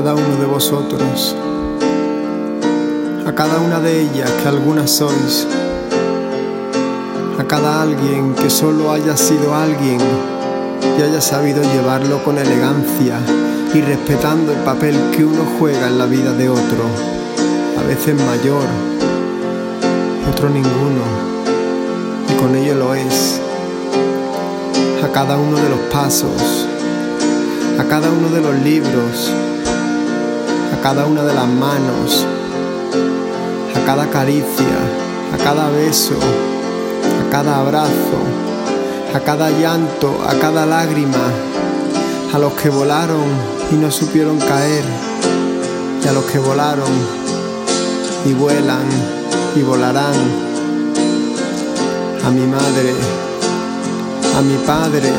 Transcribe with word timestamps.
vosotros, 0.00 1.36
a 3.26 3.32
cada 3.32 3.60
una 3.60 3.78
de 3.78 4.00
ellas 4.00 4.28
que 4.42 4.48
algunas 4.48 4.90
sois, 4.90 5.46
a 7.38 7.44
cada 7.44 7.82
alguien 7.82 8.34
que 8.34 8.50
solo 8.50 8.90
haya 8.90 9.16
sido 9.16 9.54
alguien 9.54 10.00
y 10.98 11.02
haya 11.02 11.20
sabido 11.20 11.62
llevarlo 11.62 12.24
con 12.24 12.38
elegancia 12.38 13.20
y 13.72 13.82
respetando 13.82 14.52
el 14.52 14.58
papel 14.58 14.96
que 15.16 15.24
uno 15.24 15.44
juega 15.60 15.86
en 15.86 15.98
la 15.98 16.06
vida 16.06 16.32
de 16.32 16.48
otro, 16.48 16.84
a 17.78 17.86
veces 17.86 18.16
mayor, 18.16 18.66
otro 20.28 20.50
ninguno, 20.50 21.04
y 22.30 22.40
con 22.40 22.56
ello 22.56 22.74
lo 22.74 22.94
es, 22.96 23.40
a 25.04 25.08
cada 25.12 25.36
uno 25.36 25.56
de 25.56 25.68
los 25.68 25.80
pasos, 25.92 26.66
a 27.78 27.84
cada 27.84 28.08
uno 28.10 28.28
de 28.30 28.40
los 28.40 28.54
libros, 28.64 29.30
cada 30.84 31.06
una 31.06 31.22
de 31.22 31.32
las 31.32 31.48
manos, 31.48 32.26
a 33.74 33.86
cada 33.86 34.06
caricia, 34.10 34.76
a 35.32 35.42
cada 35.42 35.70
beso, 35.70 36.12
a 36.12 37.30
cada 37.30 37.60
abrazo, 37.60 38.18
a 39.14 39.20
cada 39.20 39.48
llanto, 39.48 40.14
a 40.28 40.34
cada 40.34 40.66
lágrima, 40.66 41.24
a 42.34 42.38
los 42.38 42.52
que 42.52 42.68
volaron 42.68 43.24
y 43.72 43.76
no 43.76 43.90
supieron 43.90 44.38
caer, 44.38 44.84
y 46.04 46.06
a 46.06 46.12
los 46.12 46.24
que 46.24 46.38
volaron 46.38 46.92
y 48.26 48.34
vuelan 48.34 48.86
y 49.56 49.62
volarán, 49.62 50.14
a 52.26 52.30
mi 52.30 52.46
madre, 52.46 52.92
a 54.36 54.42
mi 54.42 54.58
padre, 54.66 55.10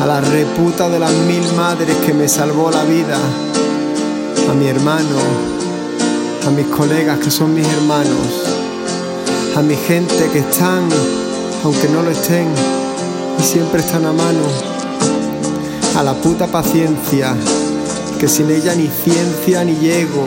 a 0.00 0.04
la 0.04 0.20
reputa 0.20 0.88
de 0.88 0.98
las 0.98 1.12
mil 1.12 1.44
madres 1.56 1.96
que 2.04 2.12
me 2.12 2.26
salvó 2.26 2.72
la 2.72 2.82
vida, 2.82 3.18
a 4.50 4.54
mi 4.54 4.66
hermano, 4.66 5.18
a 6.46 6.50
mis 6.50 6.66
colegas 6.66 7.18
que 7.18 7.30
son 7.30 7.54
mis 7.54 7.66
hermanos, 7.66 8.44
a 9.56 9.62
mi 9.62 9.76
gente 9.76 10.28
que 10.32 10.40
están, 10.40 10.88
aunque 11.64 11.88
no 11.88 12.02
lo 12.02 12.10
estén, 12.10 12.48
y 13.38 13.42
siempre 13.42 13.80
están 13.80 14.04
a 14.06 14.12
mano, 14.12 14.44
a 15.96 16.02
la 16.02 16.14
puta 16.14 16.46
paciencia, 16.46 17.34
que 18.18 18.28
sin 18.28 18.50
ella 18.50 18.74
ni 18.74 18.88
ciencia 18.88 19.64
ni 19.64 19.76
llego, 19.76 20.26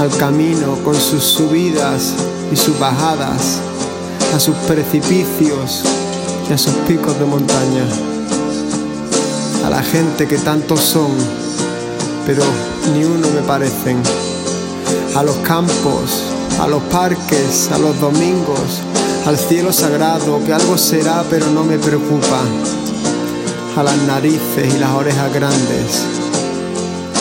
al 0.00 0.10
camino 0.16 0.76
con 0.84 0.94
sus 0.94 1.22
subidas 1.22 2.12
y 2.52 2.56
sus 2.56 2.78
bajadas, 2.78 3.58
a 4.34 4.40
sus 4.40 4.54
precipicios 4.66 5.82
y 6.48 6.52
a 6.52 6.58
sus 6.58 6.74
picos 6.86 7.18
de 7.18 7.24
montaña. 7.24 7.84
A 9.64 9.70
la 9.70 9.82
gente 9.82 10.26
que 10.26 10.38
tantos 10.38 10.80
son, 10.80 11.10
pero 12.28 12.42
ni 12.92 13.04
uno 13.04 13.26
me 13.34 13.40
parecen, 13.40 13.96
a 15.16 15.22
los 15.22 15.36
campos, 15.36 16.24
a 16.60 16.68
los 16.68 16.82
parques, 16.92 17.70
a 17.72 17.78
los 17.78 17.98
domingos, 17.98 18.82
al 19.24 19.38
cielo 19.38 19.72
sagrado, 19.72 20.38
que 20.44 20.52
algo 20.52 20.76
será 20.76 21.24
pero 21.30 21.46
no 21.46 21.64
me 21.64 21.78
preocupa, 21.78 22.40
a 23.78 23.82
las 23.82 23.96
narices 24.02 24.74
y 24.74 24.78
las 24.78 24.90
orejas 24.90 25.32
grandes, 25.32 26.02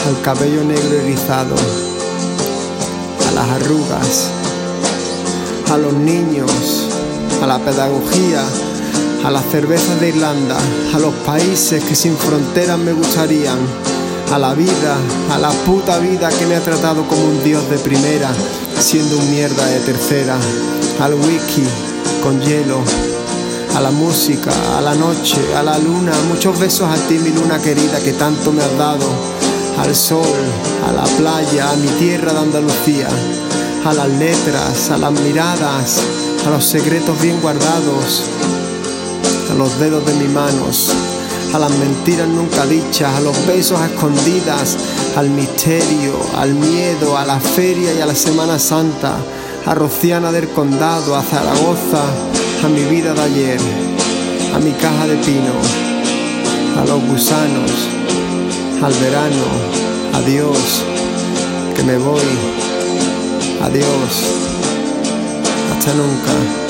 al 0.09 0.21
cabello 0.23 0.65
negro 0.65 0.99
erizado, 0.99 1.55
a 3.29 3.31
las 3.31 3.49
arrugas, 3.61 4.27
a 5.71 5.77
los 5.77 5.93
niños, 5.93 6.89
a 7.41 7.47
la 7.47 7.59
pedagogía, 7.59 8.43
a 9.23 9.31
las 9.31 9.45
cervezas 9.45 10.01
de 10.01 10.09
Irlanda, 10.09 10.57
a 10.93 10.99
los 10.99 11.13
países 11.25 11.81
que 11.81 11.95
sin 11.95 12.17
fronteras 12.17 12.77
me 12.77 12.91
gustarían, 12.91 13.57
a 14.31 14.37
la 14.37 14.53
vida, 14.53 14.97
a 15.31 15.37
la 15.37 15.49
puta 15.49 15.99
vida 15.99 16.29
que 16.29 16.45
me 16.45 16.55
ha 16.55 16.61
tratado 16.61 17.07
como 17.07 17.23
un 17.23 17.43
dios 17.43 17.69
de 17.69 17.77
primera, 17.77 18.29
siendo 18.79 19.17
un 19.17 19.29
mierda 19.31 19.65
de 19.67 19.79
tercera, 19.79 20.37
al 20.99 21.13
wiki 21.13 21.63
con 22.21 22.41
hielo, 22.41 22.81
a 23.75 23.81
la 23.81 23.91
música, 23.91 24.51
a 24.77 24.81
la 24.81 24.95
noche, 24.95 25.37
a 25.55 25.63
la 25.63 25.77
luna, 25.77 26.11
muchos 26.27 26.59
besos 26.59 26.89
a 26.89 26.95
ti 27.07 27.19
mi 27.19 27.29
luna 27.29 27.59
querida 27.59 27.99
que 27.99 28.13
tanto 28.13 28.51
me 28.51 28.63
has 28.63 28.77
dado, 28.77 29.05
al 29.79 29.95
sol, 29.95 30.25
a 30.87 30.91
la 30.91 31.03
playa, 31.03 31.71
a 31.71 31.75
mi 31.77 31.87
tierra 31.99 32.33
de 32.33 32.39
Andalucía, 32.39 33.07
a 33.85 33.93
las 33.93 34.09
letras, 34.09 34.89
a 34.89 34.97
las 34.97 35.11
miradas, 35.11 36.01
a 36.45 36.49
los 36.49 36.65
secretos 36.65 37.21
bien 37.21 37.39
guardados, 37.41 38.23
a 39.51 39.53
los 39.53 39.79
dedos 39.79 40.05
de 40.05 40.13
mis 40.15 40.29
manos, 40.29 40.91
a 41.53 41.59
las 41.59 41.71
mentiras 41.71 42.27
nunca 42.27 42.65
dichas, 42.65 43.13
a 43.15 43.21
los 43.21 43.45
besos 43.45 43.79
a 43.79 43.85
escondidas, 43.87 44.77
al 45.15 45.29
misterio, 45.29 46.13
al 46.35 46.53
miedo, 46.53 47.17
a 47.17 47.25
la 47.25 47.39
feria 47.39 47.93
y 47.93 48.01
a 48.01 48.05
la 48.05 48.15
Semana 48.15 48.59
Santa, 48.59 49.15
a 49.65 49.73
Rociana 49.73 50.31
del 50.31 50.49
Condado, 50.49 51.15
a 51.15 51.23
Zaragoza, 51.23 52.03
a 52.63 52.67
mi 52.67 52.83
vida 52.83 53.13
de 53.13 53.21
ayer, 53.21 53.59
a 54.53 54.59
mi 54.59 54.71
caja 54.71 55.07
de 55.07 55.15
pino, 55.17 55.53
a 56.81 56.85
los 56.85 57.03
gusanos, 57.05 57.71
al 58.81 58.93
verano, 58.95 59.45
adiós, 60.13 60.83
que 61.75 61.83
me 61.83 61.97
voy, 61.97 62.21
adiós, 63.61 64.11
hasta 65.71 65.93
nunca. 65.93 66.66